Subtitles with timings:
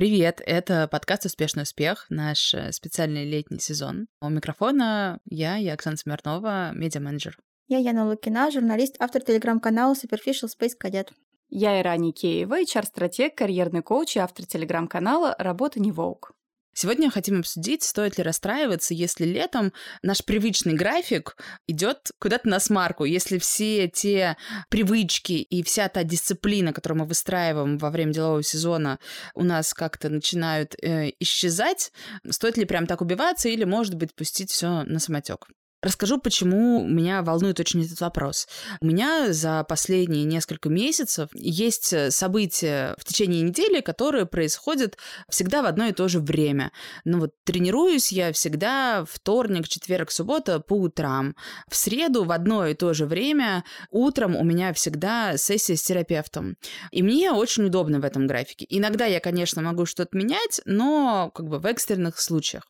[0.00, 4.06] Привет, это подкаст «Успешный успех», наш э, специальный летний сезон.
[4.22, 7.36] У микрофона я, я Оксана Смирнова, медиа-менеджер.
[7.68, 11.08] Я Яна Лукина, журналист, автор телеграм-канала Superficial Space Cadet.
[11.50, 16.32] Я Ирани Кеева, HR-стратег, карьерный коуч и автор телеграм-канала «Работа не волк».
[16.72, 23.04] Сегодня хотим обсудить, стоит ли расстраиваться, если летом наш привычный график идет куда-то на смарку,
[23.04, 24.36] если все те
[24.68, 28.98] привычки и вся та дисциплина, которую мы выстраиваем во время делового сезона,
[29.34, 31.92] у нас как-то начинают э, исчезать,
[32.28, 35.48] стоит ли прям так убиваться или, может быть, пустить все на самотек.
[35.82, 38.46] Расскажу, почему меня волнует очень этот вопрос.
[38.82, 44.98] У меня за последние несколько месяцев есть э, события в течение недели, которые происходят
[45.30, 46.70] всегда в одно и то же время.
[47.06, 51.34] Ну вот тренируюсь я всегда вторник, четверг, суббота по утрам.
[51.70, 56.56] В среду в одно и то же время утром у меня всегда сессия с терапевтом.
[56.90, 58.66] И мне очень удобно в этом графике.
[58.68, 62.64] Иногда я, конечно, могу что-то менять, но как бы в экстренных случаях.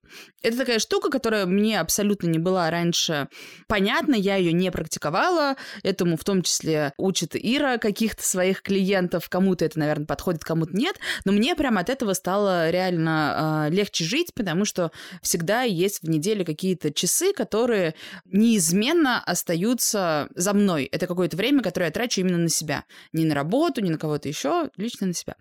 [0.44, 3.28] Это такая штука, которая мне абсолютно не была раньше раньше.
[3.66, 9.64] Понятно, я ее не практиковала, этому в том числе учит Ира каких-то своих клиентов, кому-то
[9.64, 14.34] это, наверное, подходит, кому-то нет, но мне прям от этого стало реально э, легче жить,
[14.34, 14.90] потому что
[15.22, 20.84] всегда есть в неделе какие-то часы, которые неизменно остаются за мной.
[20.84, 22.84] Это какое-то время, которое я трачу именно на себя.
[23.12, 25.36] Не на работу, не на кого-то еще, лично на себя.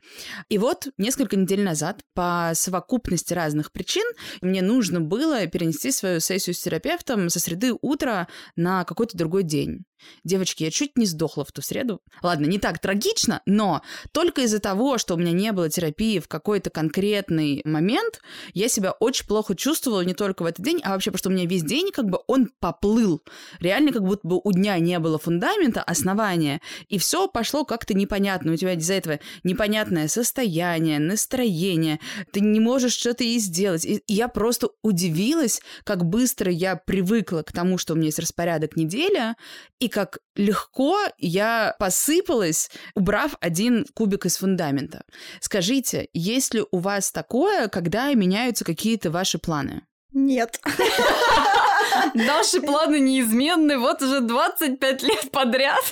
[0.49, 4.05] И вот несколько недель назад по совокупности разных причин
[4.41, 9.86] мне нужно было перенести свою сессию с терапевтом со среды утра на какой-то другой день.
[10.23, 12.02] Девочки, я чуть не сдохла в ту среду.
[12.22, 16.28] Ладно, не так трагично, но только из-за того, что у меня не было терапии в
[16.28, 18.22] какой-то конкретный момент,
[18.53, 21.31] я себя очень плохо чувствовала не только в этот день, а вообще, потому что у
[21.33, 23.22] меня весь день как бы он поплыл.
[23.59, 28.53] Реально как будто бы у дня не было фундамента, основания, и все пошло как-то непонятно.
[28.53, 31.99] У тебя из-за этого непонятное состояние, настроение,
[32.32, 33.86] ты не можешь что-то и сделать.
[33.86, 38.76] И я просто удивилась, как быстро я привыкла к тому, что у меня есть распорядок
[38.76, 39.36] недели,
[39.80, 45.04] и как легко я посыпалась, убрав один кубик из фундамента.
[45.42, 49.83] Скажите, есть ли у вас такое, когда меняются какие-то ваши планы?
[50.11, 50.61] Нет.
[52.14, 55.83] Наши планы неизменны вот уже 25 лет подряд.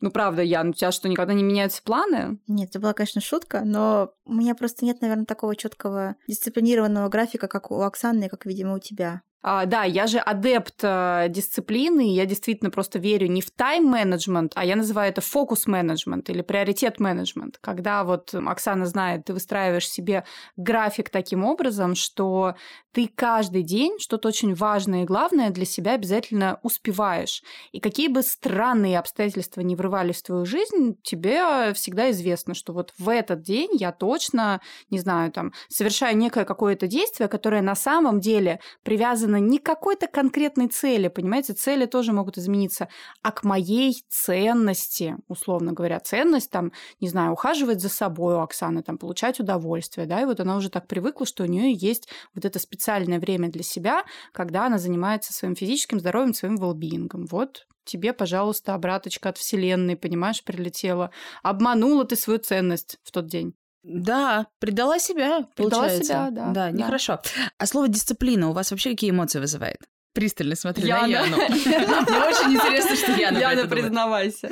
[0.00, 2.38] Ну, правда, Ян, у тебя что, никогда не меняются планы?
[2.46, 7.48] Нет, это была, конечно, шутка, но у меня просто нет, наверное, такого четкого дисциплинированного графика,
[7.48, 9.22] как у Оксаны, как, видимо, у тебя.
[9.46, 14.64] А, да, я же адепт э, дисциплины, я действительно просто верю не в тайм-менеджмент, а
[14.64, 20.24] я называю это фокус-менеджмент или приоритет-менеджмент, когда вот Оксана знает, ты выстраиваешь себе
[20.56, 22.54] график таким образом, что
[22.94, 27.42] ты каждый день что-то очень важное и главное для себя обязательно успеваешь.
[27.72, 32.94] И какие бы странные обстоятельства не врывались в твою жизнь, тебе всегда известно, что вот
[32.96, 38.20] в этот день я точно, не знаю, там, совершаю некое какое-то действие, которое на самом
[38.20, 42.88] деле привязано привязана не к какой-то конкретной цели, понимаете, цели тоже могут измениться,
[43.22, 48.82] а к моей ценности, условно говоря, ценность там, не знаю, ухаживать за собой у Оксаны,
[48.82, 52.44] там, получать удовольствие, да, и вот она уже так привыкла, что у нее есть вот
[52.44, 57.26] это специальное время для себя, когда она занимается своим физическим здоровьем, своим велбиингом.
[57.26, 61.10] Вот тебе, пожалуйста, обраточка от Вселенной, понимаешь, прилетела.
[61.42, 63.54] Обманула ты свою ценность в тот день.
[63.84, 66.04] Да, предала себя, предала получается.
[66.04, 66.50] себя, да.
[66.52, 67.20] Да, нехорошо.
[67.58, 69.82] А слово дисциплина у вас вообще какие эмоции вызывает?
[70.14, 71.02] Пристально смотрю Яна.
[71.02, 71.36] на Яну.
[71.36, 74.50] Мне очень интересно, что Яна Яна, признавайся.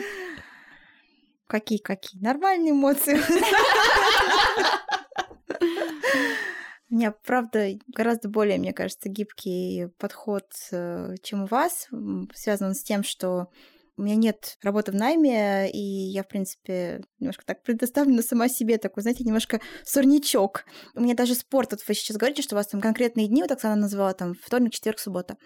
[1.47, 2.21] Какие-какие?
[2.23, 3.19] Нормальные эмоции.
[6.91, 11.89] У меня, правда, гораздо более, мне кажется, гибкий подход, э, чем у вас,
[12.35, 13.49] связан с тем, что
[13.97, 18.79] у меня нет работы в найме, и я, в принципе, немножко так предоставлена сама себе,
[18.79, 20.65] такой, знаете, немножко сорнячок.
[20.95, 23.53] У меня даже спорт, вот вы сейчас говорите, что у вас там конкретные дни, вот
[23.53, 25.37] Оксана назвала, там, вторник, четверг, суббота.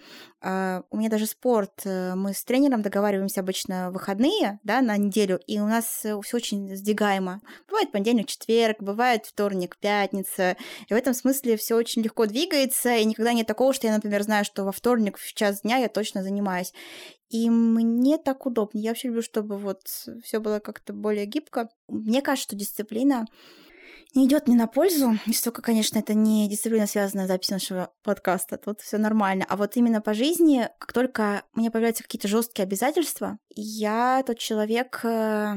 [0.41, 5.41] А у меня даже спорт, э, мы с тренером договариваемся обычно выходные, да, на неделю,
[5.47, 7.41] и у нас все очень сдвигаемо.
[7.69, 10.57] Бывает понедельник, четверг, бывает вторник, пятница,
[10.89, 14.23] и в этом смысле все очень легко двигается, и никогда нет такого, что я, например,
[14.23, 16.73] знаю, что во вторник в час дня я точно занимаюсь.
[17.29, 18.85] И мне так удобнее.
[18.85, 19.83] Я вообще люблю, чтобы вот
[20.23, 21.69] все было как-то более гибко.
[21.89, 23.27] Мне кажется, что дисциплина
[24.17, 27.93] не идет мне на пользу, если только, конечно, это не дисциплина, связанная с записью нашего
[28.03, 29.45] подкаста, тут все нормально.
[29.49, 35.01] А вот именно по жизни, как только меня появляются какие-то жесткие обязательства, я тот человек,
[35.05, 35.57] э,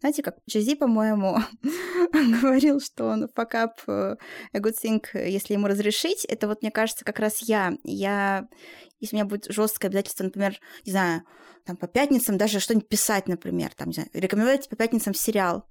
[0.00, 1.38] знаете, как Джези, по-моему,
[2.42, 4.16] говорил, что он fuck up э,
[4.52, 6.24] a good thing, если ему разрешить.
[6.24, 7.74] Это вот, мне кажется, как раз я.
[7.84, 8.48] Я
[9.04, 11.22] если у меня будет жесткое обязательство, например, не знаю,
[11.64, 15.66] там по пятницам даже что-нибудь писать, например, там, не знаю, рекомендовать по пятницам сериал.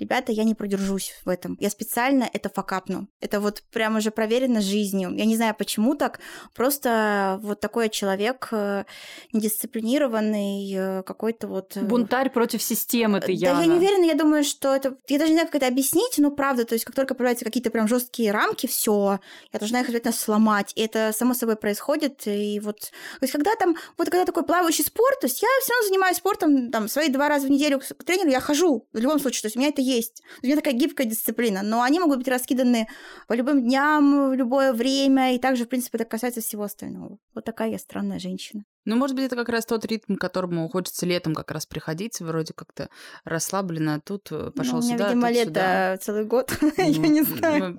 [0.00, 1.56] Ребята, я не продержусь в этом.
[1.60, 3.08] Я специально это факапну.
[3.20, 5.14] Это вот прямо уже проверено жизнью.
[5.14, 6.20] Я не знаю, почему так.
[6.54, 8.84] Просто вот такой человек э,
[9.32, 11.76] недисциплинированный, э, какой-то вот...
[11.76, 13.58] Э, Бунтарь против системы ты, Яна.
[13.58, 14.96] Да, я не уверена, я думаю, что это...
[15.08, 17.70] Я даже не знаю, как это объяснить, но правда, то есть как только появляются какие-то
[17.70, 19.20] прям жесткие рамки, все,
[19.52, 20.72] я должна их обязательно сломать.
[20.74, 22.22] И это само собой происходит.
[22.26, 22.80] И вот...
[22.80, 23.76] То есть когда там...
[23.98, 27.28] Вот когда такой плавающий спорт, то есть я все равно занимаюсь спортом, там, свои два
[27.28, 28.86] раза в неделю к тренеру я хожу.
[28.92, 30.22] В любом случае, то есть у меня это есть.
[30.42, 32.88] У меня такая гибкая дисциплина, но они могут быть раскиданы
[33.28, 37.18] по любым дням, в любое время, и также, в принципе, это касается всего остального.
[37.34, 38.64] Вот такая я странная женщина.
[38.84, 42.20] Ну, может быть, это как раз тот ритм, к которому хочется летом как раз приходить,
[42.20, 42.88] вроде как-то
[43.24, 45.96] расслабленно, а тут пошел ну, у меня, сюда, видимо, тут лето сюда.
[45.98, 47.78] целый год, я Ну, не знаю.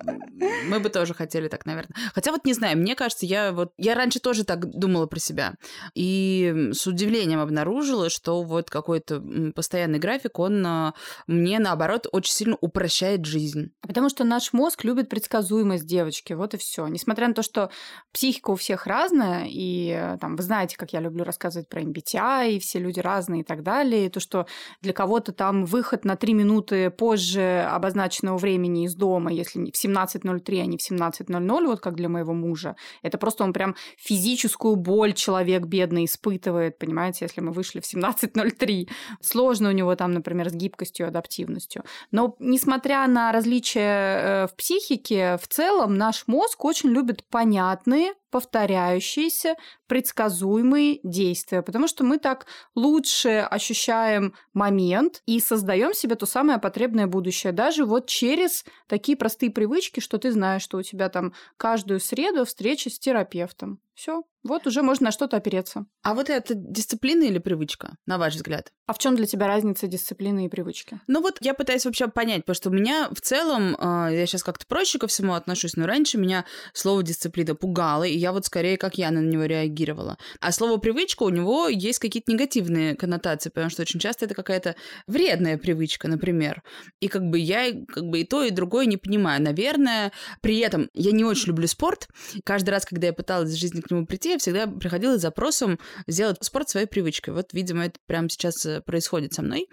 [0.67, 1.95] Мы, бы тоже хотели так, наверное.
[2.13, 3.73] Хотя вот не знаю, мне кажется, я вот...
[3.77, 5.55] Я раньше тоже так думала про себя.
[5.95, 9.21] И с удивлением обнаружила, что вот какой-то
[9.55, 10.93] постоянный график, он а,
[11.27, 13.71] мне, наоборот, очень сильно упрощает жизнь.
[13.81, 16.87] Потому что наш мозг любит предсказуемость девочки, вот и все.
[16.87, 17.69] Несмотря на то, что
[18.11, 22.53] психика у всех разная, и э, там вы знаете, как я люблю рассказывать про MBTI,
[22.53, 24.45] и все люди разные и так далее, и то, что
[24.81, 30.61] для кого-то там выход на 3 минуты позже обозначенного времени из дома, если в 17.03,
[30.61, 35.13] а не в 17.00, вот как для моего мужа, это просто он прям физическую боль
[35.13, 38.89] человек бедный испытывает, понимаете, если мы вышли в 17.03.
[39.21, 41.83] Сложно у него там, например, с гибкостью, адаптивностью.
[42.11, 49.55] Но несмотря на различия э, в психике, в целом наш мозг очень любит понятные, повторяющиеся,
[49.87, 57.07] предсказуемые действия, потому что мы так лучше ощущаем момент и создаем себе то самое потребное
[57.07, 61.99] будущее, даже вот через такие простые привычки, что ты знаешь, что у тебя там каждую
[61.99, 63.79] среду встреча с терапевтом.
[63.93, 65.85] Все, вот уже можно на что-то опереться.
[66.01, 68.71] А вот это дисциплина или привычка, на ваш взгляд?
[68.87, 70.99] А в чем для тебя разница дисциплины и привычки?
[71.07, 74.43] Ну вот я пытаюсь вообще понять, потому что у меня в целом, э, я сейчас
[74.43, 78.77] как-то проще ко всему отношусь, но раньше меня слово дисциплина пугало, и я вот скорее
[78.77, 80.17] как я на него реагировала.
[80.39, 84.75] А слово привычка у него есть какие-то негативные коннотации, потому что очень часто это какая-то
[85.05, 86.63] вредная привычка, например.
[86.99, 89.41] И как бы я как бы и то, и другое не понимаю.
[89.41, 90.11] Наверное,
[90.41, 92.07] при этом я не очень люблю спорт.
[92.43, 95.79] Каждый раз, когда я пыталась в жизни к нему прийти, я всегда приходила с запросом
[96.07, 97.33] сделать спорт своей привычкой.
[97.33, 99.67] Вот, видимо, это прямо сейчас э, происходит со мной.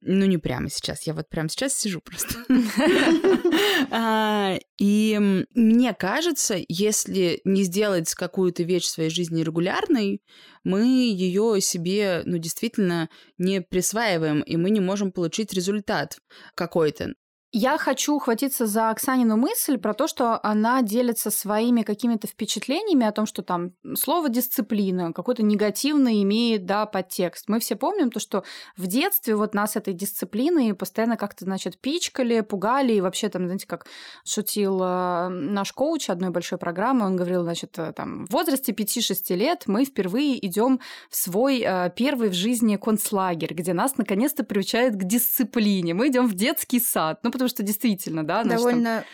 [0.00, 2.44] Ну, не прямо сейчас, я вот прямо сейчас сижу просто.
[3.90, 10.22] А, И мне кажется, если не сделать какую-то вещь в своей жизни регулярной,
[10.64, 13.08] мы ее себе, ну, действительно
[13.38, 16.18] не присваиваем, и мы не можем получить результат
[16.54, 17.12] какой-то.
[17.54, 23.12] Я хочу ухватиться за Оксанину мысль про то, что она делится своими какими-то впечатлениями о
[23.12, 27.50] том, что там слово дисциплина какой-то негативный имеет, да, подтекст.
[27.50, 28.44] Мы все помним то, что
[28.78, 33.66] в детстве вот нас этой дисциплиной постоянно как-то, значит, пичкали, пугали, и вообще там, знаете,
[33.66, 33.84] как
[34.24, 39.34] шутил э, наш коуч одной большой программы, он говорил, значит, э, там, в возрасте 5-6
[39.36, 44.94] лет мы впервые идем в свой э, первый в жизни концлагерь, где нас наконец-то приучают
[44.94, 45.92] к дисциплине.
[45.92, 47.20] Мы идем в детский сад.
[47.22, 49.04] Ну, потому что действительно, да, там- Довольно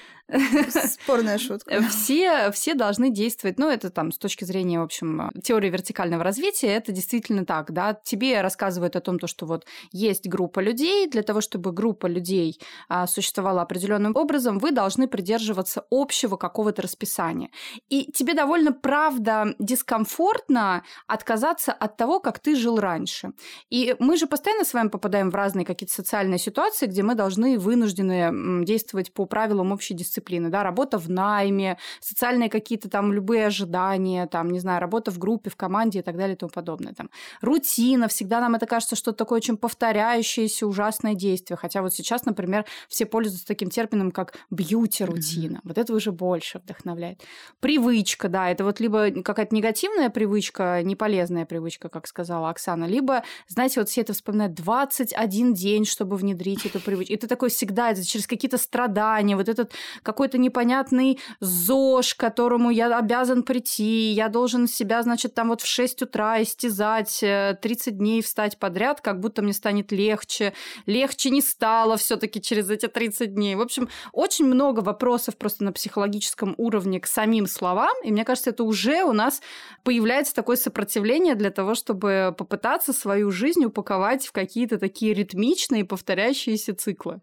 [0.71, 1.83] спорная шутка.
[1.89, 6.69] все, все должны действовать, ну, это там с точки зрения, в общем, теории вертикального развития,
[6.69, 11.23] это действительно так, да, тебе рассказывают о том, то, что вот есть группа людей, для
[11.23, 17.51] того, чтобы группа людей а, существовала определенным образом, вы должны придерживаться общего какого-то расписания.
[17.89, 23.33] И тебе довольно, правда, дискомфортно отказаться от того, как ты жил раньше.
[23.71, 27.59] И мы же постоянно с вами попадаем в разные какие-то социальные ситуации, где мы должны
[27.59, 30.18] вынуждены действовать по правилам общей дисциплины,
[30.51, 35.51] да, работа в найме, социальные какие-то там любые ожидания, там, не знаю, работа в группе,
[35.51, 36.95] в команде и так далее и тому подобное.
[36.95, 37.11] Там,
[37.41, 42.65] рутина, всегда нам это кажется что-то такое очень повторяющееся ужасное действие, хотя вот сейчас, например,
[42.89, 45.61] все пользуются таким термином, как бьюти-рутина.
[45.65, 47.23] Вот это уже больше вдохновляет.
[47.61, 53.81] Привычка, да, это вот либо какая-то негативная привычка, неполезная привычка, как сказала Оксана, либо, знаете,
[53.81, 57.15] вот все это вспоминают 21 день, чтобы внедрить эту привычку.
[57.15, 59.73] Это такое всегда, это через какие-то страдания, вот этот
[60.09, 65.67] какой-то непонятный ЗОЖ, к которому я обязан прийти, я должен себя, значит, там вот в
[65.67, 70.55] 6 утра истязать, э, 30 дней встать подряд, как будто мне станет легче.
[70.87, 73.55] Легче не стало все таки через эти 30 дней.
[73.55, 78.49] В общем, очень много вопросов просто на психологическом уровне к самим словам, и мне кажется,
[78.49, 79.43] это уже у нас
[79.85, 86.75] появляется такое сопротивление для того, чтобы попытаться свою жизнь упаковать в какие-то такие ритмичные повторяющиеся
[86.75, 87.21] циклы.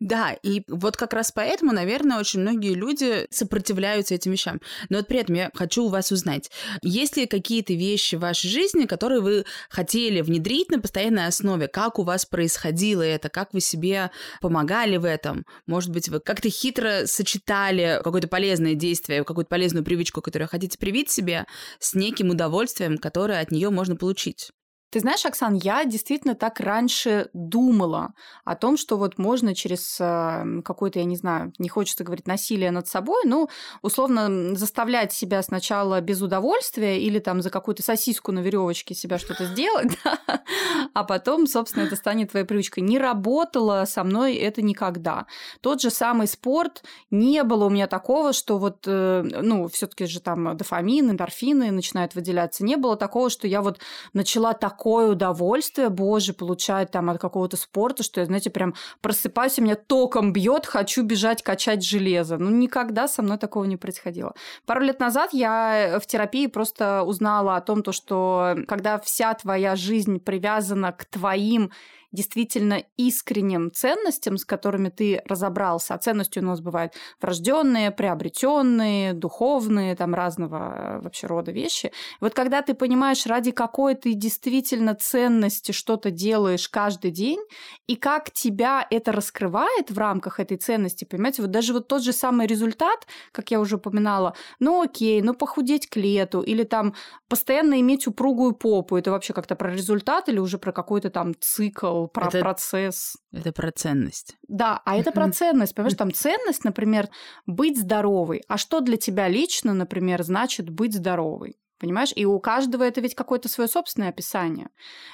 [0.00, 4.60] Да, и вот как раз поэтому, наверное, очень многие люди сопротивляются этим вещам.
[4.88, 6.50] Но вот при этом я хочу у вас узнать,
[6.82, 11.68] есть ли какие-то вещи в вашей жизни, которые вы хотели внедрить на постоянной основе?
[11.68, 13.28] Как у вас происходило это?
[13.28, 15.44] Как вы себе помогали в этом?
[15.66, 21.10] Может быть, вы как-то хитро сочетали какое-то полезное действие, какую-то полезную привычку, которую хотите привить
[21.10, 21.46] себе,
[21.78, 24.50] с неким удовольствием, которое от нее можно получить?
[24.90, 28.14] Ты знаешь, Оксан, я действительно так раньше думала
[28.44, 32.70] о том, что вот можно через э, какое-то, я не знаю, не хочется говорить насилие
[32.70, 33.48] над собой, ну,
[33.82, 39.46] условно заставлять себя сначала без удовольствия или там за какую-то сосиску на веревочке себя что-то
[39.46, 39.98] сделать,
[40.94, 42.84] а потом, собственно, это станет твоей привычкой.
[42.84, 45.26] Не работало со мной это никогда.
[45.62, 50.06] Тот же самый спорт, не было у меня такого, что вот, э, ну, все таки
[50.06, 52.64] же там дофамин, эндорфины начинают выделяться.
[52.64, 53.80] Не было такого, что я вот
[54.12, 59.58] начала так такое удовольствие, боже, получать там от какого-то спорта, что я, знаете, прям просыпаюсь,
[59.58, 62.36] и меня током бьет, хочу бежать, качать железо.
[62.36, 64.34] Ну, никогда со мной такого не происходило.
[64.66, 69.76] Пару лет назад я в терапии просто узнала о том, то, что когда вся твоя
[69.76, 71.70] жизнь привязана к твоим
[72.16, 75.94] действительно искренним ценностям, с которыми ты разобрался.
[75.94, 81.92] А ценности у нас бывают врожденные, приобретенные, духовные, там разного э, вообще рода вещи.
[82.20, 87.40] Вот когда ты понимаешь, ради какой ты действительно ценности что-то делаешь каждый день,
[87.86, 92.12] и как тебя это раскрывает в рамках этой ценности, понимаете, вот даже вот тот же
[92.12, 96.94] самый результат, как я уже упоминала, ну окей, ну похудеть к лету, или там
[97.28, 102.05] постоянно иметь упругую попу, это вообще как-то про результат или уже про какой-то там цикл,
[102.06, 103.16] про это, процесс.
[103.32, 104.36] Это про ценность.
[104.48, 105.74] Да, а это про ценность.
[105.74, 107.08] Понимаешь, там ценность, например,
[107.46, 108.42] быть здоровой.
[108.48, 111.56] А что для тебя лично, например, значит быть здоровой?
[111.78, 112.12] Понимаешь?
[112.16, 114.68] И у каждого это ведь какое-то свое собственное описание.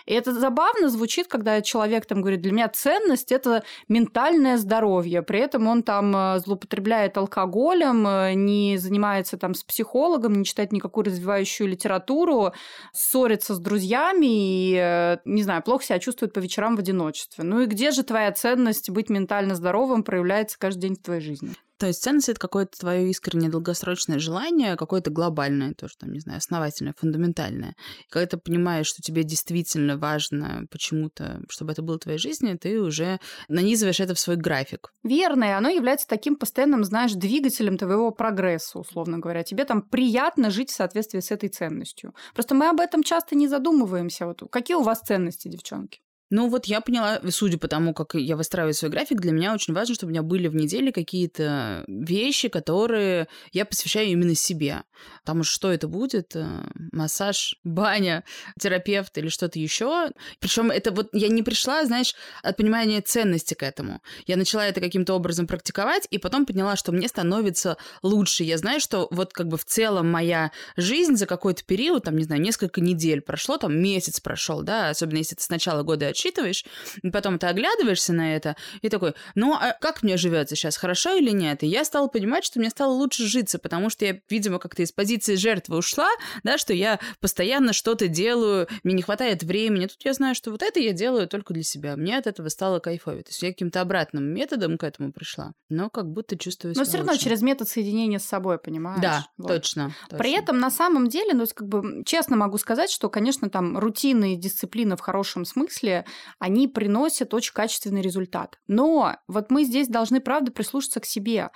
[0.06, 5.22] И это забавно звучит, когда человек там говорит, для меня ценность– это ментальное здоровье.
[5.22, 10.72] При этом он там э, злоупотребляет алкоголем, э, не занимается там с психологом, не читает
[10.72, 12.52] никакую развивающую литературу,
[12.92, 17.42] ссорится с друзьями и, э, не знаю, плохо себя чувствует по вечерам в одиночестве.
[17.42, 21.50] Ну и где же твоя ценность быть ментально здоровым проявляется каждый день в твоей жизни?
[21.82, 26.38] То есть ценность— это какое-то твое искреннее долгосрочное желание, какое-то глобальное, тоже там, не знаю,
[26.38, 27.74] основательное, фундаментальное.
[28.06, 32.54] И когда ты понимаешь, что тебе действительно важно почему-то, чтобы это было в твоей жизни,
[32.54, 34.92] ты уже нанизываешь это в свой график.
[35.02, 39.42] Верно, и оно является таким постоянным, знаешь, двигателем твоего прогресса, условно говоря.
[39.42, 42.14] Тебе там приятно жить в соответствии с этой ценностью.
[42.32, 44.26] Просто мы об этом часто не задумываемся.
[44.26, 45.98] Вот какие у вас ценности, девчонки?
[46.32, 49.74] Ну вот я поняла, судя по тому, как я выстраиваю свой график, для меня очень
[49.74, 54.84] важно, чтобы у меня были в неделе какие-то вещи, которые я посвящаю именно себе.
[55.20, 56.34] Потому что что это будет?
[56.34, 58.24] Э, массаж, баня,
[58.58, 60.08] терапевт или что-то еще.
[60.40, 64.00] Причем это вот я не пришла, знаешь, от понимания ценности к этому.
[64.26, 68.42] Я начала это каким-то образом практиковать, и потом поняла, что мне становится лучше.
[68.42, 72.24] Я знаю, что вот как бы в целом моя жизнь за какой-то период, там, не
[72.24, 76.64] знаю, несколько недель прошло, там месяц прошел, да, особенно если это с начала года отсчитываешь,
[77.02, 81.14] и потом ты оглядываешься на это и такой, ну, а как мне живется сейчас, хорошо
[81.14, 81.62] или нет?
[81.62, 84.92] И я стала понимать, что мне стало лучше житься, потому что я, видимо, как-то из
[84.92, 86.08] позиции жертвы ушла,
[86.42, 89.86] да, что я постоянно что-то делаю, мне не хватает времени.
[89.86, 91.96] Тут я знаю, что вот это я делаю только для себя.
[91.96, 93.24] Мне от этого стало кайфовее.
[93.24, 96.88] То есть я каким-то обратным методом к этому пришла, но как будто чувствую себя Но
[96.88, 97.24] все равно лучше.
[97.24, 99.00] через метод соединения с собой, понимаешь?
[99.00, 99.48] Да, вот.
[99.48, 100.18] точно, точно.
[100.18, 104.34] При этом на самом деле, ну, как бы честно могу сказать, что, конечно, там рутины
[104.34, 106.04] и дисциплина в хорошем смысле
[106.38, 108.58] они приносят очень качественный результат.
[108.66, 111.50] Но вот мы здесь должны, правда, прислушаться к себе.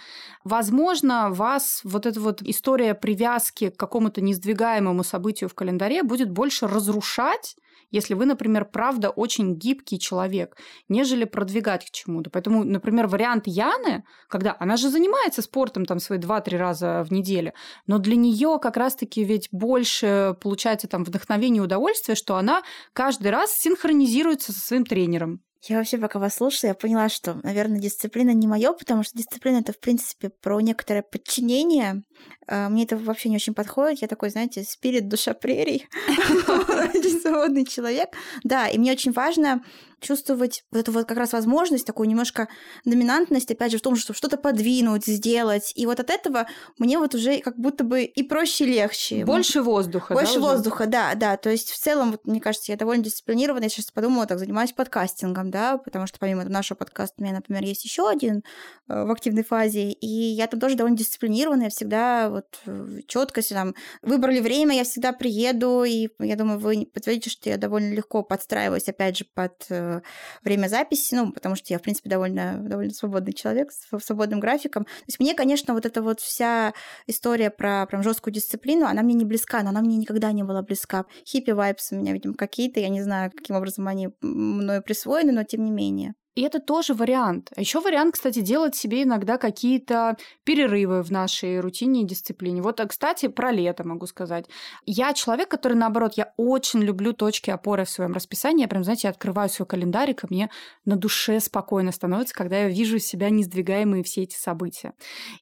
[0.44, 6.66] Возможно, вас вот эта вот история привязки к какому-то несдвигаемому событию в календаре будет больше
[6.66, 7.56] разрушать,
[7.96, 10.56] если вы, например, правда очень гибкий человек,
[10.88, 12.30] нежели продвигать к чему-то.
[12.30, 17.52] Поэтому, например, вариант Яны, когда она же занимается спортом там свои 2-3 раза в неделю,
[17.86, 22.62] но для нее как раз-таки ведь больше получается там вдохновение и удовольствие, что она
[22.92, 25.40] каждый раз синхронизируется со своим тренером.
[25.68, 29.58] Я вообще, пока вас слушала, я поняла, что, наверное, дисциплина не мое, потому что дисциплина
[29.58, 32.02] это, в принципе, про некоторое подчинение.
[32.46, 34.02] А, мне это вообще не очень подходит.
[34.02, 35.88] Я такой, знаете, спирит душа прерий,
[37.22, 38.10] свободный человек.
[38.44, 39.62] Да, и мне очень важно
[40.00, 42.48] чувствовать вот эту вот как раз возможность, такую немножко
[42.84, 45.72] доминантность, опять же, в том, чтобы что-то подвинуть, сделать.
[45.74, 46.46] И вот от этого
[46.78, 49.24] мне вот уже как будто бы и проще, и легче.
[49.24, 50.90] Больше воздуха, Больше да, воздуха, уже?
[50.90, 51.36] да, да.
[51.36, 53.64] То есть в целом, вот, мне кажется, я довольно дисциплинирована.
[53.64, 57.62] Я сейчас подумала, так, занимаюсь подкастингом, да, потому что помимо нашего подкаста у меня, например,
[57.64, 58.42] есть еще один
[58.88, 63.74] э, в активной фазе, и я там тоже довольно дисциплинированная, всегда вот э, четкость, там,
[64.02, 68.88] выбрали время, я всегда приеду, и я думаю, вы подтвердите, что я довольно легко подстраиваюсь,
[68.88, 69.95] опять же, под э,
[70.42, 74.84] время записи, ну, потому что я, в принципе, довольно, довольно свободный человек с свободным графиком.
[74.84, 76.72] То есть мне, конечно, вот эта вот вся
[77.06, 80.62] история про прям жесткую дисциплину, она мне не близка, но она мне никогда не была
[80.62, 81.06] близка.
[81.24, 85.44] Hippie vibes у меня, видимо, какие-то, я не знаю, каким образом они мною присвоены, но
[85.44, 86.14] тем не менее.
[86.36, 87.50] И это тоже вариант.
[87.56, 92.60] А еще вариант, кстати, делать себе иногда какие-то перерывы в нашей рутине и дисциплине.
[92.60, 94.44] Вот, а, кстати, про лето могу сказать.
[94.84, 98.62] Я человек, который, наоборот, я очень люблю точки опоры в своем расписании.
[98.62, 100.50] Я прям, знаете, я открываю свой календарик, и мне
[100.84, 104.92] на душе спокойно становится, когда я вижу себя несдвигаемые все эти события.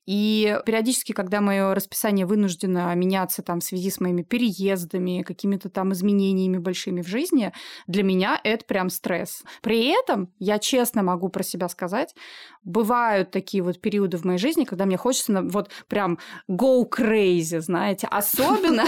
[0.06, 5.92] И периодически, когда мое расписание вынуждено меняться там в связи с моими переездами, какими-то там
[5.92, 7.52] изменениями большими в жизни,
[7.88, 9.42] для меня это прям стресс.
[9.60, 12.14] При этом я честно честно могу про себя сказать,
[12.62, 16.18] бывают такие вот периоды в моей жизни, когда мне хочется вот прям
[16.50, 18.84] go crazy, знаете, особенно,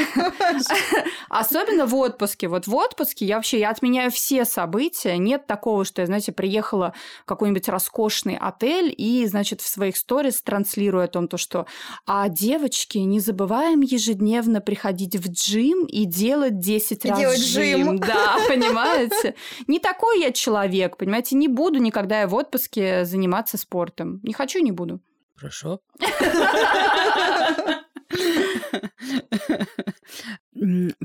[1.31, 2.49] особенно в отпуске.
[2.49, 6.93] Вот в отпуске я вообще, я отменяю все события, нет такого, что я, знаете, приехала
[7.23, 11.67] в какой-нибудь роскошный отель и, значит, в своих сторис транслирую о том, то, что
[12.05, 17.85] а девочки, не забываем ежедневно приходить в джим и делать 10 раз делать джим.
[17.85, 17.99] джим.
[17.99, 19.35] Да, понимаете?
[19.67, 24.21] Не такой я человек, понимаете, не буду никогда я в отпуске заниматься спортом.
[24.23, 25.01] Не хочу, не буду.
[25.35, 25.81] Хорошо.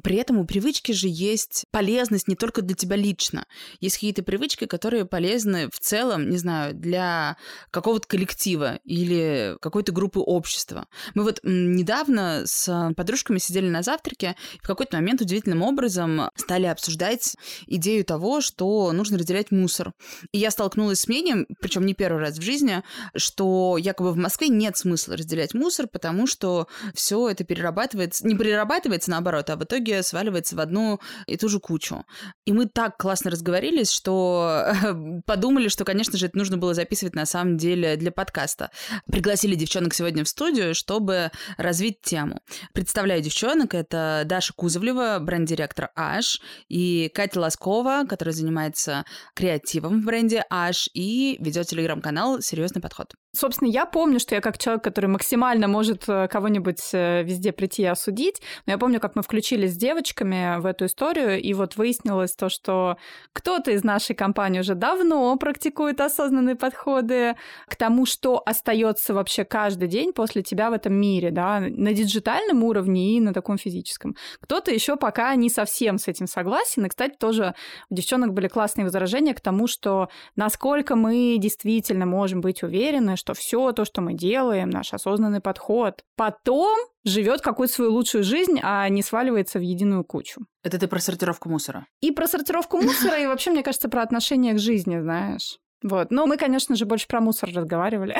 [0.03, 3.45] При этом у привычки же есть полезность не только для тебя лично.
[3.79, 7.37] Есть какие-то привычки, которые полезны в целом, не знаю, для
[7.69, 10.87] какого-то коллектива или какой-то группы общества.
[11.15, 16.67] Мы вот недавно с подружками сидели на завтраке и в какой-то момент удивительным образом стали
[16.67, 17.35] обсуждать
[17.67, 19.93] идею того, что нужно разделять мусор.
[20.31, 22.83] И я столкнулась с мнением, причем не первый раз в жизни,
[23.15, 29.11] что якобы в Москве нет смысла разделять мусор, потому что все это перерабатывается, не перерабатывается,
[29.11, 32.05] наоборот, а в итоге сваливается в одну и ту же кучу.
[32.45, 34.73] И мы так классно разговорились, что
[35.25, 38.71] подумали, что, конечно же, это нужно было записывать на самом деле для подкаста.
[39.05, 42.39] Пригласили девчонок сегодня в студию, чтобы развить тему.
[42.73, 43.73] Представляю девчонок.
[43.73, 51.37] Это Даша Кузовлева, бренд-директор Аш, и Катя Лоскова, которая занимается креативом в бренде Аш и
[51.39, 53.13] ведет телеграм-канал «Серьезный подход».
[53.33, 57.83] Собственно, я помню, что я как человек, который максимально может э, кого-нибудь э, везде прийти
[57.83, 61.77] и осудить, но я помню, как мы включились с девочками в эту историю, и вот
[61.77, 62.97] выяснилось то, что
[63.31, 67.35] кто-то из нашей компании уже давно практикует осознанные подходы
[67.67, 72.65] к тому, что остается вообще каждый день после тебя в этом мире, да, на диджитальном
[72.65, 74.17] уровне и на таком физическом.
[74.41, 77.55] Кто-то еще пока не совсем с этим согласен, и, кстати, тоже
[77.89, 83.33] у девчонок были классные возражения к тому, что насколько мы действительно можем быть уверены, что
[83.35, 88.89] все то, что мы делаем, наш осознанный подход, потом живет какую-то свою лучшую жизнь, а
[88.89, 90.41] не сваливается в единую кучу.
[90.63, 91.85] Это ты про сортировку мусора?
[92.01, 95.59] И про сортировку мусора, и вообще, мне кажется, про отношение к жизни, знаешь.
[95.83, 96.11] Вот.
[96.11, 98.17] Но мы, конечно же, больше про мусор разговаривали.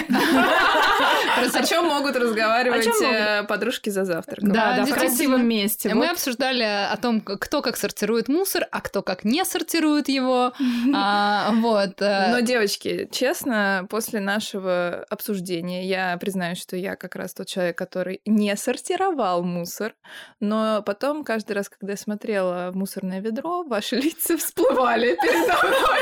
[1.54, 4.52] О чем могут разговаривать э, подружки за завтраком?
[4.52, 5.94] Да, да, в красивом месте.
[5.94, 10.54] Мы обсуждали о том, кто как сортирует мусор, а кто как не сортирует его.
[10.94, 12.02] А, вот.
[12.02, 12.32] Э.
[12.32, 18.22] Но, девочки, честно, после нашего обсуждения я признаюсь, что я как раз тот человек, который
[18.26, 19.94] не сортировал мусор,
[20.40, 26.02] но потом каждый раз, когда я смотрела в мусорное ведро, ваши лица всплывали передо мной.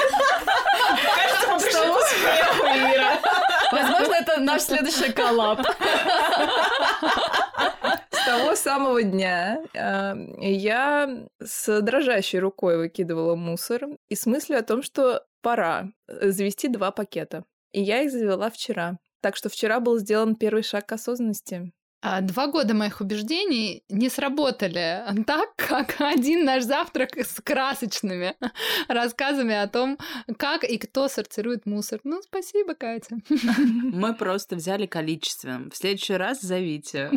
[3.72, 5.62] Возможно, это наш следующий коллаб.
[8.12, 14.64] С того самого дня э, я с дрожащей рукой выкидывала мусор и с мыслью о
[14.64, 17.44] том, что пора завести два пакета.
[17.72, 18.98] И я их завела вчера.
[19.22, 21.72] Так что вчера был сделан первый шаг к осознанности.
[22.02, 28.36] А два года моих убеждений не сработали так, как один наш завтрак с красочными
[28.88, 29.98] рассказами о том,
[30.38, 32.00] как и кто сортирует мусор.
[32.06, 33.18] Ну, спасибо, Катя.
[33.30, 35.72] Мы просто взяли количественным.
[35.72, 37.12] В следующий раз зовите.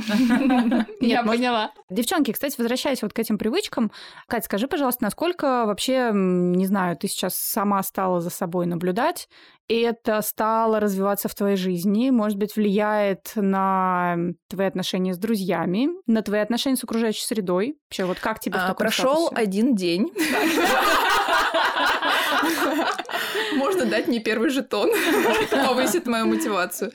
[1.00, 1.72] Я поняла.
[1.88, 3.92] Девчонки, кстати, возвращаясь вот к этим привычкам,
[4.26, 9.28] Катя, скажи, пожалуйста, насколько вообще, не знаю, ты сейчас сама стала за собой наблюдать,
[9.80, 14.16] это стало развиваться в твоей жизни, может быть, влияет на
[14.48, 17.78] твои отношения с друзьями, на твои отношения с окружающей средой.
[17.88, 20.12] Вообще, вот как тебе а, Прошел один день.
[23.54, 24.90] Можно дать мне первый жетон,
[25.50, 26.92] повысит мою мотивацию.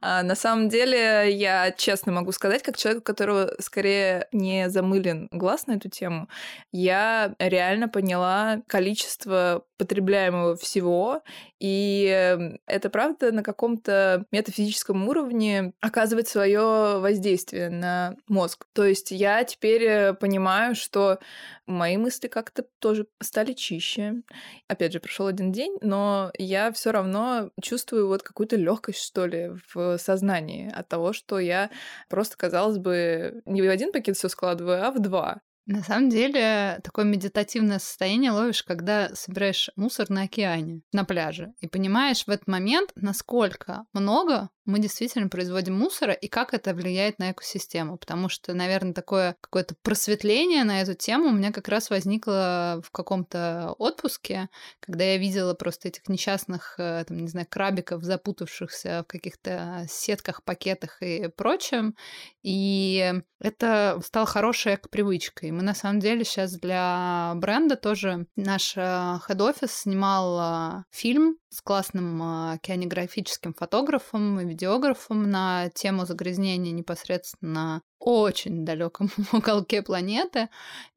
[0.00, 5.28] А, на самом деле, я честно могу сказать, как человек, у которого скорее не замылен
[5.30, 6.28] глаз на эту тему,
[6.72, 11.22] я реально поняла количество потребляемого всего
[11.60, 18.66] и И это правда на каком-то метафизическом уровне оказывает свое воздействие на мозг.
[18.72, 21.18] То есть я теперь э, понимаю, что
[21.66, 24.22] мои мысли как-то тоже стали чище.
[24.68, 29.50] Опять же, прошел один день, но я все равно чувствую вот какую-то легкость, что ли,
[29.74, 31.70] в сознании от того, что я
[32.08, 35.40] просто, казалось бы, не в один пакет все складываю, а в два.
[35.70, 41.68] На самом деле, такое медитативное состояние ловишь, когда собираешь мусор на океане, на пляже, и
[41.68, 47.32] понимаешь в этот момент, насколько много мы действительно производим мусора и как это влияет на
[47.32, 47.96] экосистему.
[47.96, 52.90] Потому что, наверное, такое какое-то просветление на эту тему у меня как раз возникло в
[52.90, 54.48] каком-то отпуске,
[54.80, 60.42] когда я видела просто этих несчастных, э, там, не знаю, крабиков, запутавшихся в каких-то сетках,
[60.44, 61.94] пакетах и прочем.
[62.42, 65.50] И это стало хорошей привычкой.
[65.50, 73.54] Мы, на самом деле, сейчас для бренда тоже наш хед-офис снимал фильм с классным океанографическим
[73.54, 80.48] фотографом и видеографом на тему загрязнения непосредственно очень далеком уголке планеты.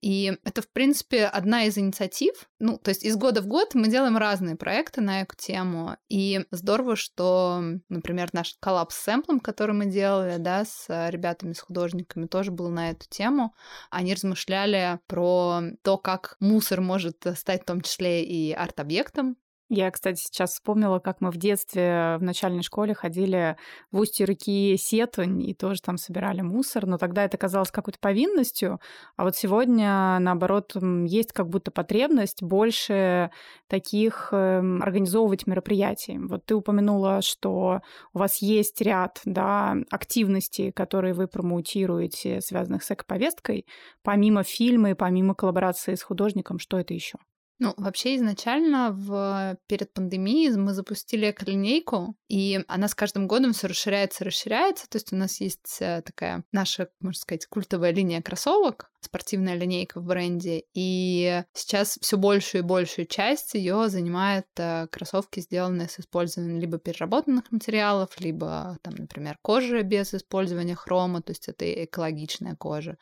[0.02, 2.47] И это, в принципе, одна из инициатив.
[2.60, 5.97] Ну, то есть из года в год мы делаем разные проекты на эту тему.
[6.10, 11.60] И здорово, что, например, наш коллапс с сэмплом, который мы делали, да, с ребятами, с
[11.60, 13.54] художниками, тоже был на эту тему.
[13.89, 19.36] Они размышляли про то, как мусор может стать в том числе и арт-объектом,
[19.69, 23.58] я, кстати, сейчас вспомнила, как мы в детстве в начальной школе ходили
[23.91, 28.80] в устье реки Сетунь и тоже там собирали мусор, но тогда это казалось какой-то повинностью,
[29.15, 30.73] а вот сегодня, наоборот,
[31.06, 33.32] есть как будто потребность больше
[33.67, 36.19] таких эм, организовывать мероприятий.
[36.19, 37.82] Вот ты упомянула, что
[38.13, 43.65] у вас есть ряд да, активностей, которые вы промоутируете, связанных с экоповесткой,
[44.04, 47.17] помимо фильма и помимо коллаборации с художником, что это еще?
[47.63, 49.58] Ну, вообще изначально в...
[49.67, 54.89] перед пандемией мы запустили эко-линейку, и она с каждым годом все расширяется, расширяется.
[54.89, 60.00] То есть у нас есть э, такая наша, можно сказать, культовая линия кроссовок, спортивная линейка
[60.00, 66.00] в бренде, и сейчас все большую и большую часть ее занимает э, кроссовки, сделанные с
[66.00, 72.56] использованием либо переработанных материалов, либо, там, например, кожи без использования хрома, то есть это экологичная
[72.56, 72.98] кожа.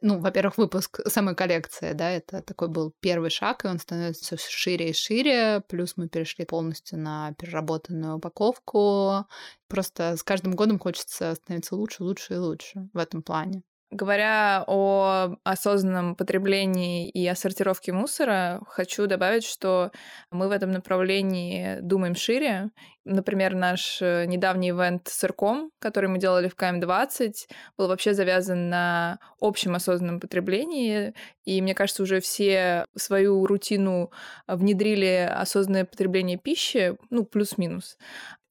[0.00, 4.50] Ну, во-первых, выпуск самой коллекции, да, это такой был первый шаг, и он становится все
[4.50, 9.26] шире и шире, плюс мы перешли полностью на переработанную упаковку,
[9.68, 13.62] просто с каждым годом хочется становиться лучше, лучше и лучше в этом плане.
[13.92, 19.90] Говоря о осознанном потреблении и о сортировке мусора, хочу добавить, что
[20.30, 22.70] мы в этом направлении думаем шире.
[23.04, 27.32] Например, наш э, недавний event с Ирком, который мы делали в KM-20,
[27.78, 31.14] был вообще завязан на общем осознанном потреблении.
[31.44, 34.10] И мне кажется, уже все свою рутину
[34.46, 37.96] внедрили осознанное потребление пищи, ну, плюс-минус.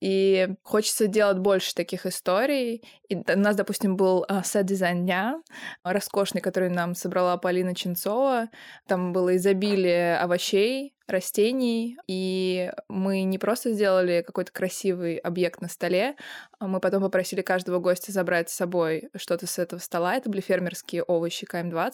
[0.02, 2.84] И хочется делать больше таких историй.
[3.10, 5.42] И у нас, допустим, был а, set design дня,
[5.84, 8.50] роскошный, который нам собрала Полина Ченцова.
[8.88, 16.15] Там было изобилие овощей, растений, и мы не просто сделали какой-то красивый объект на столе,
[16.60, 20.15] а мы потом попросили каждого гостя забрать с собой что-то с этого стола.
[20.15, 21.93] Это были фермерские овощи КМ-20,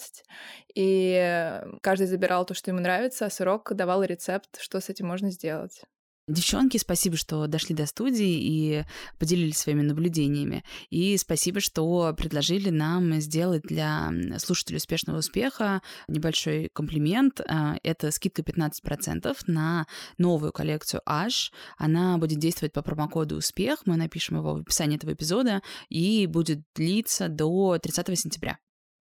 [0.76, 5.32] и каждый забирал то, что ему нравится, а сырок давал рецепт, что с этим можно
[5.32, 5.82] сделать.
[6.28, 8.84] Девчонки, спасибо, что дошли до студии и
[9.20, 10.64] поделились своими наблюдениями.
[10.90, 17.42] И спасибо, что предложили нам сделать для слушателей успешного успеха небольшой комплимент.
[17.48, 19.86] А, это скидка 15% на
[20.18, 21.52] новую коллекцию Аш.
[21.78, 23.86] Она будет действовать по промокоду «Успех».
[23.86, 28.58] Мы напишем его в описании этого эпизода и будет длиться до 30 сентября.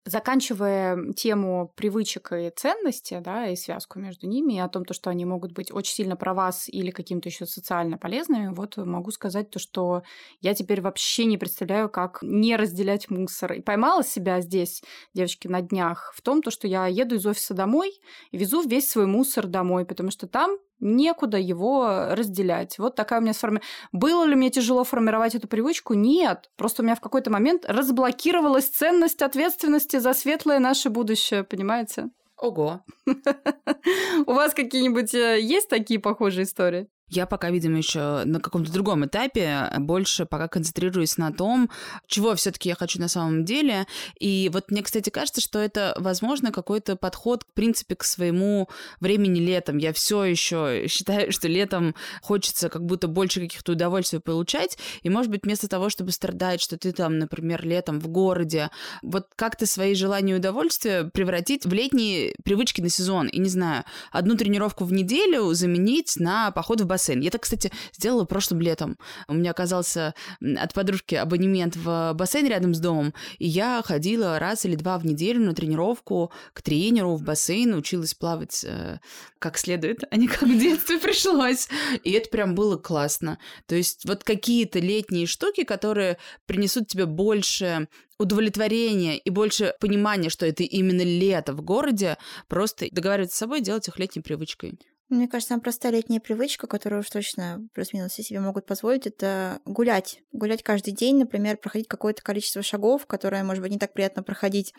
[0.05, 5.09] Заканчивая тему привычек и ценности, да, и связку между ними, и о том, то, что
[5.09, 9.49] они могут быть очень сильно про вас или каким-то еще социально полезными, вот могу сказать
[9.49, 10.03] то, что
[10.41, 13.53] я теперь вообще не представляю, как не разделять мусор.
[13.53, 17.53] И поймала себя здесь, девочки, на днях в том, то, что я еду из офиса
[17.53, 17.93] домой
[18.31, 22.77] и везу весь свой мусор домой, потому что там некуда его разделять.
[22.79, 23.61] Вот такая у меня сформи...
[23.91, 25.93] Было ли мне тяжело формировать эту привычку?
[25.93, 26.49] Нет.
[26.57, 32.09] Просто у меня в какой-то момент разблокировалась ценность ответственности за светлое наше будущее, понимаете?
[32.37, 32.81] Ого.
[34.25, 36.89] У вас какие-нибудь э, есть такие похожие истории?
[37.09, 41.69] Я пока, видимо, еще на каком-то другом этапе, больше пока концентрируюсь на том,
[42.07, 43.85] чего все-таки я хочу на самом деле.
[44.19, 49.39] И вот мне, кстати, кажется, что это, возможно, какой-то подход, в принципе, к своему времени
[49.39, 49.77] летом.
[49.77, 54.77] Я все еще считаю, что летом хочется как будто больше каких-то удовольствий получать.
[55.01, 58.69] И, может быть, вместо того, чтобы страдать, что ты там, например, летом в городе,
[59.01, 63.27] вот как-то свои желания и удовольствия превратить в летние привычки на сезон.
[63.27, 67.21] И, не знаю, одну тренировку в неделю заменить на поход в бассейн.
[67.21, 68.97] Я так, кстати, сделала прошлым летом.
[69.27, 74.65] У меня оказался от подружки абонемент в бассейн рядом с домом, и я ходила раз
[74.65, 78.99] или два в неделю на тренировку к тренеру в бассейн, училась плавать э,
[79.39, 81.67] как следует, а не как в детстве пришлось.
[82.03, 83.39] И это прям было классно.
[83.65, 87.87] То есть вот какие-то летние штуки, которые принесут тебе больше
[88.19, 93.87] удовлетворения и больше понимания, что это именно лето в городе, просто договариваться с собой, делать
[93.87, 94.77] их летней привычкой.
[95.13, 100.23] Мне кажется, самая простая летняя привычка, которую уж точно плюс-минус себе могут позволить, это гулять.
[100.31, 104.73] Гулять каждый день, например, проходить какое-то количество шагов, которое, может быть, не так приятно проходить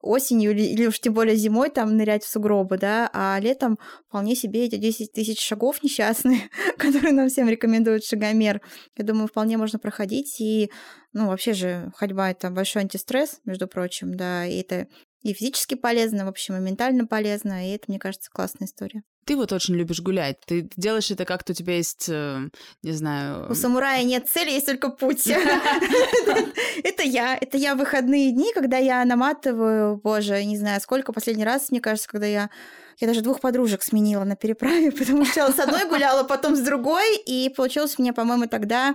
[0.00, 4.36] осенью или, или уж тем более зимой там нырять в сугробы, да, а летом вполне
[4.36, 6.48] себе эти 10 тысяч шагов несчастные,
[6.78, 8.62] которые нам всем рекомендует шагомер,
[8.96, 10.70] я думаю, вполне можно проходить, и,
[11.12, 14.86] ну, вообще же ходьба— это большой антистресс, между прочим, да, и это
[15.22, 19.02] и физически полезно, в общем, и ментально полезно, и это, мне кажется, классная история.
[19.26, 20.40] Ты вот очень любишь гулять.
[20.46, 22.48] Ты делаешь это как-то у тебя есть, э,
[22.82, 23.50] не знаю...
[23.50, 25.26] У самурая нет цели, есть только путь.
[26.82, 27.36] Это я.
[27.36, 31.80] Это я в выходные дни, когда я наматываю, боже, не знаю, сколько последний раз, мне
[31.80, 32.50] кажется, когда я
[32.98, 37.16] я даже двух подружек сменила на переправе, потому что с одной гуляла, потом с другой,
[37.18, 38.94] и получилось мне, по-моему, тогда,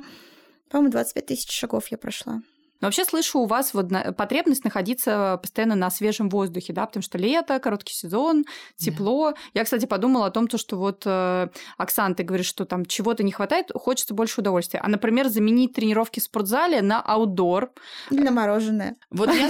[0.69, 2.41] по-моему, 25 тысяч шагов я прошла.
[2.85, 7.17] Но вообще слышу у вас вот потребность находиться постоянно на свежем воздухе, да, потому что
[7.17, 8.45] лето, короткий сезон,
[8.77, 9.31] тепло.
[9.31, 9.37] Да.
[9.55, 11.47] Я, кстати, подумала о том, то, что вот, э,
[11.79, 14.81] Оксан, ты говоришь, что там чего-то не хватает, хочется больше удовольствия.
[14.83, 17.71] А, например, заменить тренировки в спортзале на аутдор.
[18.11, 18.97] Или на мороженое.
[19.09, 19.49] Вот я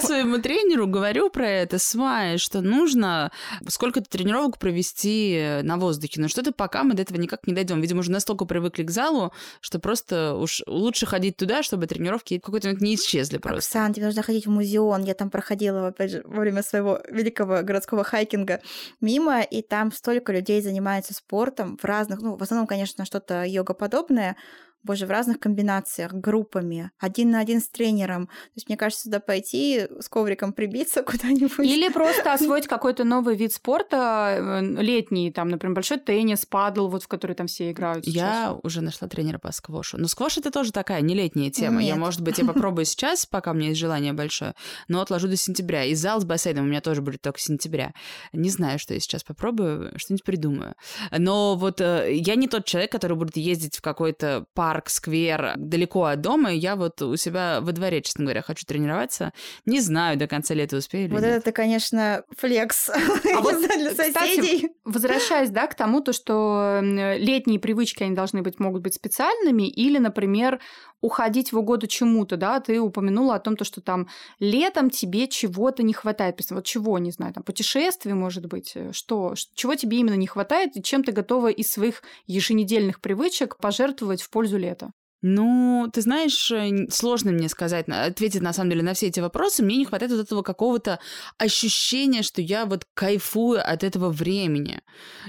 [0.00, 3.30] своему тренеру говорю про это с мая, что нужно
[3.68, 6.18] сколько-то тренировок провести на воздухе.
[6.18, 7.82] Но что-то пока мы до этого никак не дойдем.
[7.82, 12.68] Видимо, уже настолько привыкли к залу, что просто уж лучше ходить туда, чтобы тренировки какой-то
[12.68, 13.58] момент не исчезли просто.
[13.58, 15.02] Оксан, тебе нужно ходить в музеон.
[15.02, 18.60] Я там проходила, опять же, во время своего великого городского хайкинга
[19.00, 24.36] мимо, и там столько людей занимается спортом в разных, ну, в основном, конечно, что-то йога-подобное,
[24.82, 28.26] боже, в разных комбинациях, группами, один на один с тренером.
[28.26, 31.66] То есть, мне кажется, сюда пойти с ковриком прибиться куда-нибудь.
[31.66, 37.04] Или просто освоить какой-то новый вид спорта, э, летний, там, например, большой теннис, падл, вот
[37.04, 38.04] в который там все играют.
[38.04, 38.14] Сейчас.
[38.14, 39.98] Я уже нашла тренера по сквошу.
[39.98, 41.80] Но сквош это тоже такая не летняя тема.
[41.80, 41.88] Нет.
[41.88, 44.54] Я, может быть, я попробую сейчас, пока у меня есть желание большое,
[44.88, 45.84] но отложу до сентября.
[45.84, 47.92] И зал с бассейном у меня тоже будет только сентября.
[48.32, 50.74] Не знаю, что я сейчас попробую, что-нибудь придумаю.
[51.16, 55.52] Но вот э, я не тот человек, который будет ездить в какой-то парк парк, сквер
[55.56, 59.32] далеко от дома, и я вот у себя во дворе, честно говоря, хочу тренироваться.
[59.66, 61.42] Не знаю, до конца лета успею или Вот нет.
[61.42, 64.12] это, конечно, флекс а вот, для соседей.
[64.12, 69.68] Кстати, возвращаясь, да, к тому, то, что летние привычки, они должны быть, могут быть специальными,
[69.68, 70.58] или, например,
[71.02, 75.82] уходить в угоду чему-то, да, ты упомянула о том, то, что там летом тебе чего-то
[75.82, 76.40] не хватает.
[76.50, 80.76] Вот чего, не знаю, там путешествий, может быть, э, что, чего тебе именно не хватает,
[80.76, 84.92] и чем ты готова из своих еженедельных привычек пожертвовать в пользу лета?
[85.22, 89.62] Ну, ты знаешь, э, сложно мне сказать, ответить на самом деле на все эти вопросы.
[89.62, 90.98] Мне не хватает вот этого какого-то
[91.38, 94.80] ощущения, что я вот кайфую от этого времени.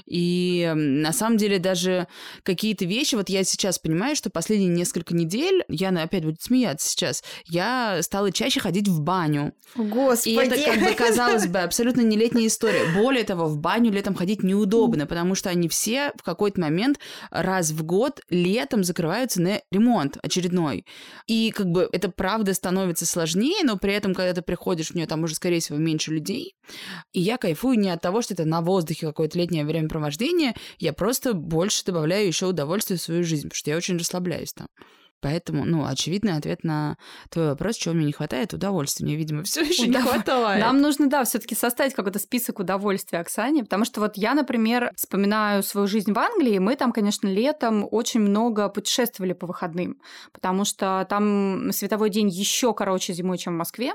[0.07, 2.07] И на самом деле даже
[2.41, 7.23] какие-то вещи, вот я сейчас понимаю, что последние несколько недель, Яна опять будет смеяться сейчас,
[7.45, 9.53] я стала чаще ходить в баню.
[9.75, 10.29] Господи!
[10.29, 12.81] И это, как бы, казалось бы, абсолютно не летняя история.
[12.95, 17.69] Более того, в баню летом ходить неудобно, потому что они все в какой-то момент раз
[17.69, 20.85] в год летом закрываются на ремонт ремонт очередной.
[21.27, 25.07] И как бы это правда становится сложнее, но при этом, когда ты приходишь в нее,
[25.07, 26.55] там уже, скорее всего, меньше людей.
[27.11, 31.33] И я кайфую не от того, что это на воздухе какое-то летнее времяпровождение, я просто
[31.33, 34.67] больше добавляю еще удовольствия в свою жизнь, потому что я очень расслабляюсь там.
[35.23, 36.97] Поэтому, ну, очевидный ответ на
[37.29, 39.05] твой вопрос, чего мне не хватает, удовольствия.
[39.05, 40.61] Мне, видимо, все еще не хватает.
[40.61, 45.63] Нам нужно, да, все-таки составить какой-то список удовольствия Оксане, потому что вот я, например, вспоминаю
[45.63, 50.01] свою жизнь в Англии, мы там, конечно, летом очень много путешествовали по выходным,
[50.33, 53.93] потому что там световой день еще короче зимой, чем в Москве.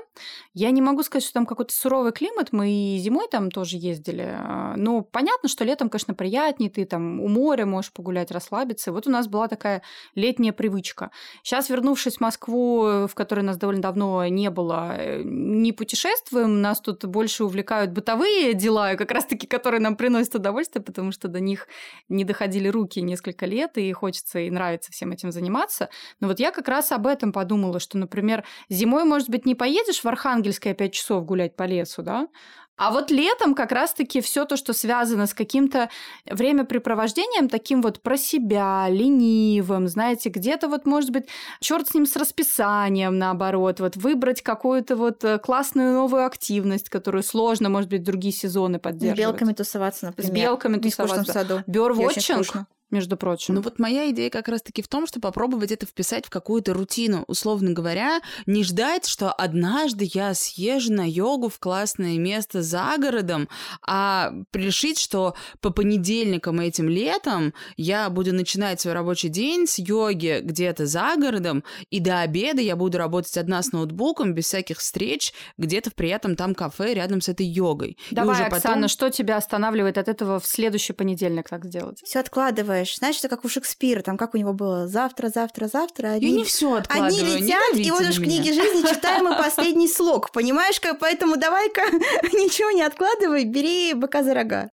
[0.55, 4.35] Я не могу сказать, что там какой-то суровый климат, мы и зимой там тоже ездили.
[4.77, 8.91] Но понятно, что летом, конечно, приятнее, ты там у моря можешь погулять, расслабиться.
[8.91, 9.83] Вот у нас была такая
[10.15, 11.11] летняя привычка.
[11.43, 16.81] Сейчас, вернувшись в Москву, в которой нас довольно давно не было, э, не путешествуем, нас
[16.81, 21.67] тут больше увлекают бытовые дела, как раз-таки, которые нам приносят удовольствие, потому что до них
[22.09, 25.89] не доходили руки несколько лет, и хочется и нравится всем этим заниматься.
[26.19, 30.03] Но вот я как раз об этом подумала, что, например, зимой, может быть, не поедешь
[30.03, 32.27] в Архангельское 5 часов гулять по лесу, да,
[32.79, 35.89] А вот летом как раз-таки все то, что связано с каким-то
[36.25, 41.25] времяпрепровождением, таким вот про себя, ленивым, знаете, где-то вот, может быть,
[41.59, 47.23] черт с ним с расписанием, наоборот, вот выбрать какую-то вот э, классную новую активность, которую
[47.23, 49.19] сложно, может быть, другие сезоны поддерживать.
[49.19, 50.31] С белками тусоваться, например.
[50.31, 51.23] С белками тусоваться.
[51.23, 51.63] В саду.
[51.67, 53.55] Бёрвотчинг между прочим.
[53.55, 57.23] Ну вот моя идея как раз-таки в том, что попробовать это вписать в какую-то рутину.
[57.27, 63.49] Условно говоря, не ждать, что однажды я съезжу на йогу в классное место за городом,
[63.85, 70.41] а решить, что по понедельникам этим летом я буду начинать свой рабочий день с йоги
[70.43, 75.33] где-то за городом, и до обеда я буду работать одна с ноутбуком, без всяких встреч,
[75.57, 77.97] где-то в приятном там кафе рядом с этой йогой.
[78.11, 78.87] Давай, и уже Оксана, потом...
[78.87, 82.01] что тебя останавливает от этого в следующий понедельник так сделать?
[82.03, 82.19] Все
[82.79, 82.97] откладываешь.
[82.97, 86.09] Знаешь, это как у Шекспира, там как у него было завтра, завтра, завтра.
[86.09, 87.11] Я Одни, не все откладываю.
[87.13, 90.31] одни не летят, и вот уж книге жизни читаем и последний слог.
[90.31, 90.79] Понимаешь?
[90.99, 91.81] Поэтому давай-ка
[92.33, 94.69] ничего не откладывай, бери быка за рога.